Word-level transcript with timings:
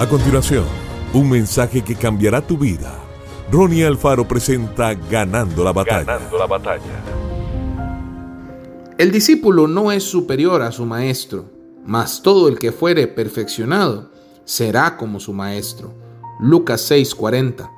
A 0.00 0.08
continuación, 0.08 0.64
un 1.12 1.28
mensaje 1.28 1.84
que 1.84 1.94
cambiará 1.94 2.40
tu 2.40 2.56
vida. 2.56 2.98
Ronnie 3.52 3.84
Alfaro 3.84 4.26
presenta 4.26 4.94
Ganando 4.94 5.62
la 5.62 5.74
batalla. 5.74 6.04
Ganando 6.04 6.38
la 6.38 6.46
batalla. 6.46 7.04
El 8.96 9.12
discípulo 9.12 9.68
no 9.68 9.92
es 9.92 10.02
superior 10.02 10.62
a 10.62 10.72
su 10.72 10.86
maestro, 10.86 11.50
mas 11.84 12.22
todo 12.22 12.48
el 12.48 12.58
que 12.58 12.72
fuere 12.72 13.08
perfeccionado 13.08 14.10
será 14.46 14.96
como 14.96 15.20
su 15.20 15.34
maestro. 15.34 15.92
Lucas 16.40 16.80
6:40. 16.90 17.70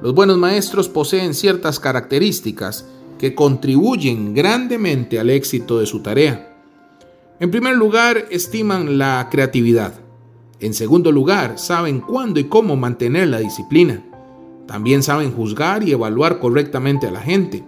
Los 0.00 0.14
buenos 0.14 0.38
maestros 0.38 0.88
poseen 0.88 1.34
ciertas 1.34 1.78
características 1.78 2.86
que 3.18 3.34
contribuyen 3.34 4.32
grandemente 4.32 5.20
al 5.20 5.28
éxito 5.28 5.78
de 5.78 5.84
su 5.84 6.00
tarea. 6.00 6.56
En 7.38 7.50
primer 7.50 7.76
lugar, 7.76 8.28
estiman 8.30 8.96
la 8.96 9.28
creatividad. 9.30 9.92
En 10.60 10.74
segundo 10.74 11.10
lugar, 11.10 11.58
saben 11.58 12.00
cuándo 12.00 12.38
y 12.38 12.44
cómo 12.44 12.76
mantener 12.76 13.28
la 13.28 13.38
disciplina. 13.38 14.04
También 14.66 15.02
saben 15.02 15.32
juzgar 15.32 15.82
y 15.82 15.92
evaluar 15.92 16.38
correctamente 16.38 17.06
a 17.06 17.10
la 17.10 17.20
gente. 17.20 17.64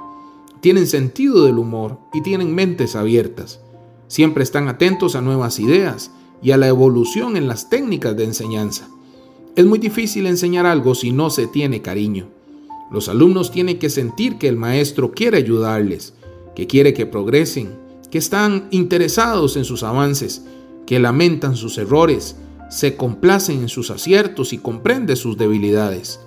Tienen 0.60 0.86
sentido 0.86 1.46
del 1.46 1.58
humor 1.58 1.98
y 2.12 2.22
tienen 2.22 2.54
mentes 2.54 2.94
abiertas. 2.94 3.60
Siempre 4.08 4.42
están 4.44 4.68
atentos 4.68 5.16
a 5.16 5.22
nuevas 5.22 5.58
ideas 5.58 6.10
y 6.42 6.50
a 6.50 6.58
la 6.58 6.68
evolución 6.68 7.36
en 7.38 7.48
las 7.48 7.70
técnicas 7.70 8.14
de 8.14 8.24
enseñanza. 8.24 8.86
Es 9.56 9.64
muy 9.64 9.78
difícil 9.78 10.26
enseñar 10.26 10.66
algo 10.66 10.94
si 10.94 11.12
no 11.12 11.30
se 11.30 11.46
tiene 11.46 11.80
cariño. 11.80 12.28
Los 12.90 13.08
alumnos 13.08 13.50
tienen 13.50 13.78
que 13.78 13.88
sentir 13.88 14.36
que 14.36 14.48
el 14.48 14.58
maestro 14.58 15.12
quiere 15.12 15.38
ayudarles, 15.38 16.12
que 16.54 16.66
quiere 16.66 16.92
que 16.92 17.06
progresen, 17.06 17.70
que 18.10 18.18
están 18.18 18.68
interesados 18.70 19.56
en 19.56 19.64
sus 19.64 19.82
avances, 19.82 20.44
que 20.86 20.98
lamentan 20.98 21.56
sus 21.56 21.78
errores, 21.78 22.36
se 22.72 22.96
complacen 22.96 23.60
en 23.60 23.68
sus 23.68 23.90
aciertos 23.90 24.54
y 24.54 24.58
comprende 24.58 25.14
sus 25.14 25.36
debilidades. 25.36 26.20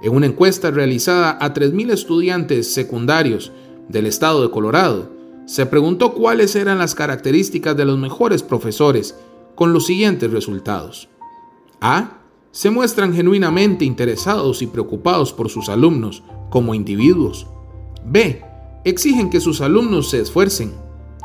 En 0.00 0.14
una 0.14 0.26
encuesta 0.26 0.70
realizada 0.70 1.36
a 1.40 1.52
3.000 1.52 1.90
estudiantes 1.90 2.72
secundarios 2.72 3.50
del 3.88 4.06
estado 4.06 4.42
de 4.42 4.52
Colorado, 4.52 5.10
se 5.44 5.66
preguntó 5.66 6.14
cuáles 6.14 6.54
eran 6.54 6.78
las 6.78 6.94
características 6.94 7.76
de 7.76 7.84
los 7.84 7.98
mejores 7.98 8.44
profesores 8.44 9.16
con 9.56 9.72
los 9.72 9.84
siguientes 9.84 10.30
resultados. 10.30 11.08
A. 11.80 12.20
Se 12.52 12.70
muestran 12.70 13.12
genuinamente 13.12 13.84
interesados 13.84 14.62
y 14.62 14.68
preocupados 14.68 15.32
por 15.32 15.50
sus 15.50 15.68
alumnos 15.68 16.22
como 16.48 16.76
individuos. 16.76 17.48
B. 18.04 18.40
Exigen 18.84 19.30
que 19.30 19.40
sus 19.40 19.60
alumnos 19.60 20.10
se 20.10 20.20
esfuercen. 20.20 20.74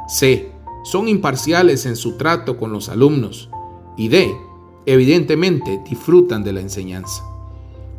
C. 0.08 0.52
Son 0.83 1.08
imparciales 1.08 1.86
en 1.86 1.95
su 1.95 2.17
trato 2.17 2.58
con 2.58 2.71
los 2.71 2.89
alumnos. 2.89 3.52
Y 3.97 4.08
D 4.08 4.46
evidentemente 4.88 5.83
disfrutan 5.88 6.43
de 6.43 6.53
la 6.53 6.61
enseñanza. 6.61 7.21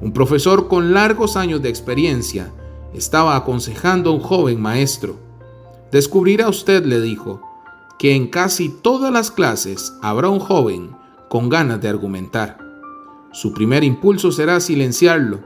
Un 0.01 0.13
profesor 0.13 0.69
con 0.69 0.95
largos 0.95 1.37
años 1.37 1.61
de 1.63 1.69
experiencia 1.69 2.51
estaba 2.95 3.37
aconsejando 3.37 4.11
a 4.11 4.15
un 4.15 4.21
joven 4.21 4.61
maestro. 4.61 5.17
Descubrirá 5.93 6.49
usted, 6.49 6.85
le 6.87 7.01
dijo, 7.01 7.43
que 7.99 8.15
en 8.15 8.29
casi 8.29 8.71
todas 8.71 9.13
las 9.13 9.31
clases 9.31 9.93
habrá 10.03 10.31
un 10.31 10.41
joven 10.41 10.97
con 11.29 11.51
ganas 11.51 11.81
de 11.81 11.89
argumentar. 11.89 12.59
Su 13.33 13.53
primer 13.53 13.85
impulso 13.85 14.33
será 14.33 14.59
silenciarlo, 14.59 15.41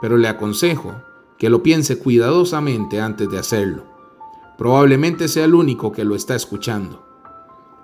pero 0.00 0.16
le 0.16 0.28
aconsejo 0.28 0.94
que 1.36 1.50
lo 1.50 1.62
piense 1.62 1.98
cuidadosamente 1.98 3.02
antes 3.02 3.28
de 3.28 3.38
hacerlo. 3.38 3.84
Probablemente 4.56 5.28
sea 5.28 5.44
el 5.44 5.54
único 5.54 5.92
que 5.92 6.04
lo 6.04 6.14
está 6.14 6.34
escuchando. 6.34 7.04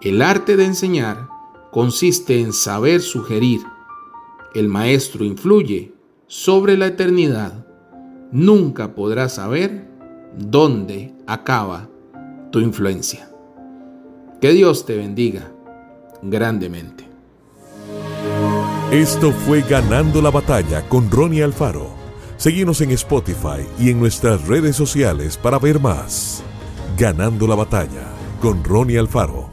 El 0.00 0.22
arte 0.22 0.56
de 0.56 0.64
enseñar 0.64 1.28
consiste 1.72 2.38
en 2.38 2.52
saber 2.52 3.00
sugerir. 3.00 3.62
El 4.54 4.68
maestro 4.68 5.24
influye 5.24 5.94
sobre 6.26 6.76
la 6.76 6.86
eternidad. 6.86 7.66
Nunca 8.30 8.94
podrás 8.94 9.36
saber 9.36 9.88
dónde 10.38 11.14
acaba 11.27 11.88
tu 12.52 12.61
influencia. 12.61 13.30
Que 14.40 14.52
Dios 14.52 14.84
te 14.84 14.96
bendiga 14.96 15.50
grandemente. 16.20 17.08
Esto 18.90 19.32
fue 19.32 19.62
Ganando 19.62 20.20
la 20.20 20.30
Batalla 20.30 20.86
con 20.90 21.11
Ronnie 21.11 21.42
Alfaro. 21.42 21.88
Seguimos 22.36 22.82
en 22.82 22.90
Spotify 22.90 23.64
y 23.78 23.88
en 23.88 23.98
nuestras 23.98 24.46
redes 24.46 24.77
sociales 24.77 25.38
para 25.38 25.58
ver 25.58 25.80
más. 25.80 26.42
Ganando 26.98 27.46
la 27.46 27.55
Batalla 27.55 28.08
con 28.42 28.62
Ronnie 28.62 28.98
Alfaro. 28.98 29.52